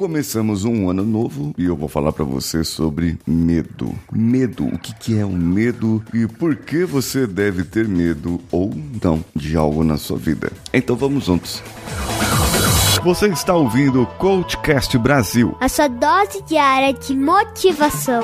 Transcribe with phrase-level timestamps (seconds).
[0.00, 3.94] Começamos um ano novo e eu vou falar para você sobre medo.
[4.10, 8.72] Medo, o que, que é um medo e por que você deve ter medo ou
[9.02, 10.50] não de algo na sua vida.
[10.72, 11.62] Então vamos juntos.
[13.04, 15.54] Você está ouvindo o Coachcast Brasil.
[15.60, 18.22] A sua dose diária de motivação.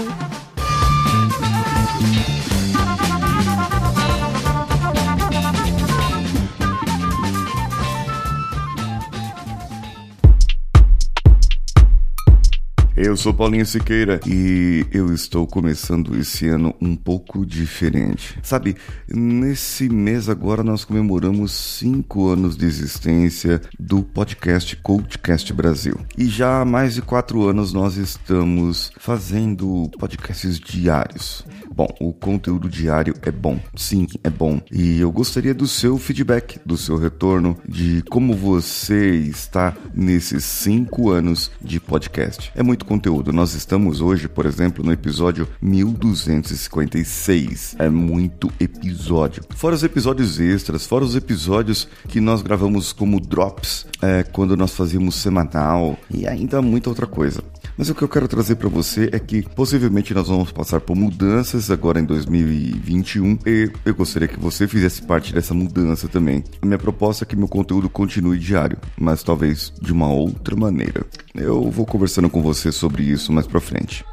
[12.97, 18.39] Eu sou Paulinho Siqueira e eu estou começando esse ano um pouco diferente.
[18.43, 18.75] Sabe,
[19.07, 26.01] nesse mês agora nós comemoramos cinco anos de existência do podcast Coachcast Brasil.
[26.17, 31.45] E já há mais de quatro anos nós estamos fazendo podcasts diários.
[31.77, 34.59] Bom, o conteúdo diário é bom, sim, é bom.
[34.73, 41.11] E eu gostaria do seu feedback, do seu retorno, de como você está nesses cinco
[41.11, 42.51] anos de podcast.
[42.57, 43.33] É muito conteúdo.
[43.33, 47.75] Nós estamos hoje, por exemplo, no episódio 1256.
[47.79, 49.43] É muito episódio.
[49.55, 54.75] Fora os episódios extras, fora os episódios que nós gravamos como drops, é, quando nós
[54.75, 57.45] fazíamos semanal e ainda muita outra coisa.
[57.77, 60.97] Mas o que eu quero trazer para você é que possivelmente nós vamos passar por
[60.97, 66.43] mudanças agora em 2021 e eu gostaria que você fizesse parte dessa mudança também.
[66.63, 71.05] A minha proposta é que meu conteúdo continue diário, mas talvez de uma outra maneira.
[71.37, 74.05] Eu vou conversando com você sobre isso mais para frente.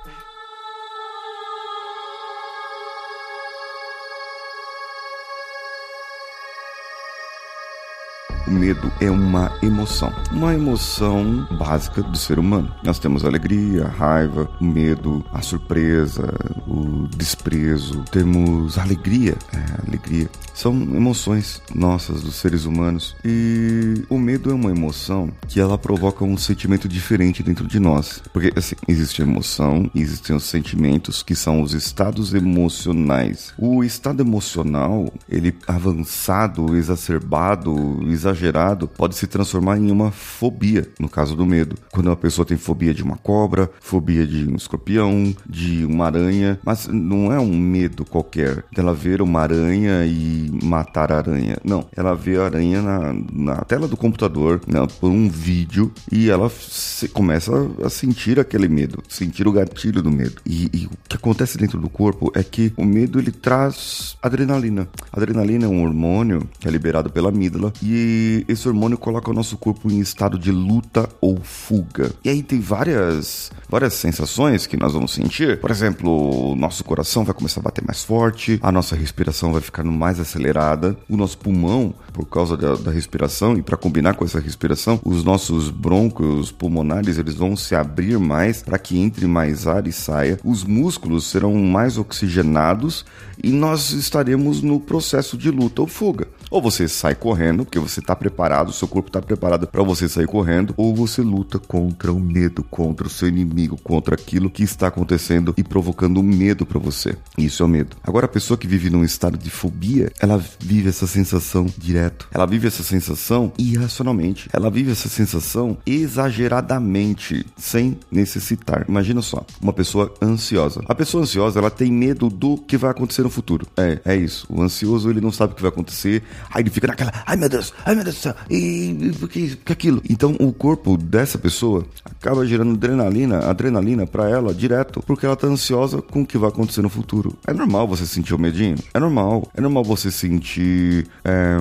[8.54, 12.74] Medo é uma emoção, uma emoção básica do ser humano.
[12.84, 16.34] Nós temos alegria, a raiva, o medo, a surpresa,
[16.68, 18.04] o desprezo.
[18.12, 20.30] Temos alegria, é, alegria.
[20.54, 26.24] São emoções nossas dos seres humanos e o medo é uma emoção que ela provoca
[26.24, 31.62] um sentimento diferente dentro de nós, porque assim existe emoção, existem os sentimentos que são
[31.62, 33.54] os estados emocionais.
[33.58, 38.43] O estado emocional ele avançado, exacerbado, exagerado
[38.88, 41.76] pode se transformar em uma fobia, no caso do medo.
[41.92, 46.60] Quando uma pessoa tem fobia de uma cobra, fobia de um escorpião, de uma aranha,
[46.66, 51.58] mas não é um medo qualquer dela ver uma aranha e matar a aranha.
[51.64, 56.30] Não, ela vê a aranha na, na tela do computador, né, por um vídeo, e
[56.30, 57.52] ela se, começa
[57.84, 60.42] a sentir aquele medo, sentir o gatilho do medo.
[60.46, 64.88] E, e, o que acontece dentro do corpo é que o medo ele traz adrenalina.
[65.12, 69.58] Adrenalina é um hormônio que é liberado pela amígdala e esse hormônio coloca o nosso
[69.58, 72.12] corpo em estado de luta ou fuga.
[72.24, 75.60] E aí tem várias, várias sensações que nós vamos sentir.
[75.60, 79.62] Por exemplo, o nosso coração vai começar a bater mais forte, a nossa respiração vai
[79.62, 84.26] ficando mais acelerada, o nosso pulmão, por causa da, da respiração, e para combinar com
[84.26, 89.68] essa respiração, os nossos brônquios pulmonares eles vão se abrir mais para que entre mais
[89.68, 90.40] ar e saia.
[90.44, 93.06] Os músculos serão mais oxigenados
[93.44, 96.28] e nós estaremos no processo de luta ou fuga.
[96.54, 100.28] Ou você sai correndo, porque você está preparado, seu corpo está preparado para você sair
[100.28, 104.86] correndo, ou você luta contra o medo, contra o seu inimigo, contra aquilo que está
[104.90, 107.16] acontecendo e provocando medo para você.
[107.36, 107.98] Isso é o medo.
[108.04, 112.28] Agora, a pessoa que vive num estado de fobia, ela vive essa sensação direto.
[112.32, 114.48] Ela vive essa sensação irracionalmente.
[114.54, 118.86] Ela vive essa sensação exageradamente, sem necessitar.
[118.88, 120.84] Imagina só, uma pessoa ansiosa.
[120.86, 123.66] A pessoa ansiosa, ela tem medo do que vai acontecer no futuro.
[123.76, 124.46] É, é isso.
[124.48, 126.22] O ansioso, ele não sabe o que vai acontecer.
[126.52, 129.56] Aí ele fica naquela, ai meu Deus, ai meu Deus do céu, e por que,
[129.58, 130.02] que aquilo?
[130.10, 135.48] Então o corpo dessa pessoa acaba gerando adrenalina, adrenalina para ela direto, porque ela tá
[135.48, 137.38] ansiosa com o que vai acontecer no futuro.
[137.48, 138.78] É normal você sentir o medinho?
[138.94, 139.50] É normal.
[139.56, 141.58] É normal você sentir é,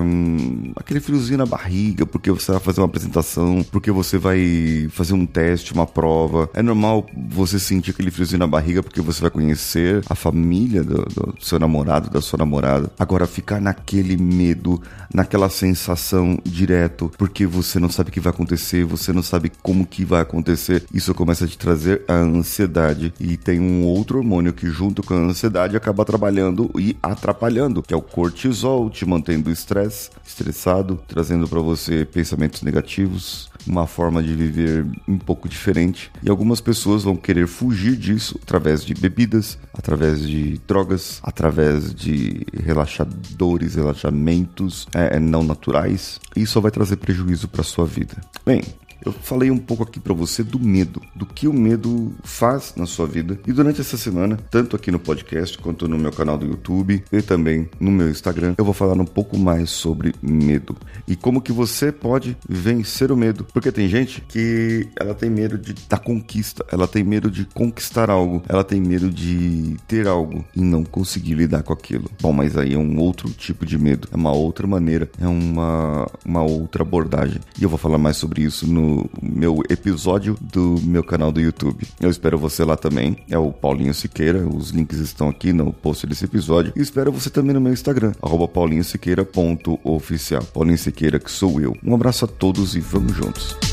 [0.75, 5.25] aquele friozinho na barriga, porque você vai fazer uma apresentação, porque você vai fazer um
[5.25, 6.49] teste, uma prova.
[6.53, 11.03] É normal você sentir aquele friozinho na barriga, porque você vai conhecer a família do,
[11.05, 12.91] do seu namorado, da sua namorada.
[12.97, 14.72] Agora, ficar naquele medo
[15.13, 19.85] naquela sensação direto, porque você não sabe o que vai acontecer, você não sabe como
[19.85, 20.83] que vai acontecer.
[20.93, 25.13] Isso começa a te trazer a ansiedade e tem um outro hormônio que junto com
[25.13, 31.47] a ansiedade acaba trabalhando e atrapalhando, que é o cortisol, te mantendo estresse, estressado, trazendo
[31.47, 36.11] para você pensamentos negativos, uma forma de viver um pouco diferente.
[36.21, 42.45] E algumas pessoas vão querer fugir disso através de bebidas, através de drogas, através de
[42.63, 46.19] relaxadores, relaxamentos é, não naturais.
[46.35, 48.15] E isso vai trazer prejuízo para sua vida.
[48.45, 48.61] Bem,
[49.05, 52.85] Eu falei um pouco aqui para você do medo, do que o medo faz na
[52.85, 53.37] sua vida.
[53.45, 57.21] E durante essa semana, tanto aqui no podcast quanto no meu canal do YouTube e
[57.21, 60.75] também no meu Instagram, eu vou falar um pouco mais sobre medo
[61.07, 63.45] e como que você pode vencer o medo.
[63.51, 68.09] Porque tem gente que ela tem medo de da conquista, ela tem medo de conquistar
[68.09, 72.09] algo, ela tem medo de ter algo e não conseguir lidar com aquilo.
[72.21, 76.09] Bom, mas aí é um outro tipo de medo, é uma outra maneira, é uma,
[76.25, 77.41] uma outra abordagem.
[77.59, 81.87] E eu vou falar mais sobre isso no meu episódio do meu canal do YouTube.
[81.99, 83.17] Eu espero você lá também.
[83.29, 84.47] É o Paulinho Siqueira.
[84.47, 86.73] Os links estão aqui no post desse episódio.
[86.75, 88.13] E espero você também no meu Instagram,
[88.53, 90.43] paulinhosiqueira.oficial.
[90.53, 91.75] Paulinho Siqueira, que sou eu.
[91.83, 93.72] Um abraço a todos e vamos juntos.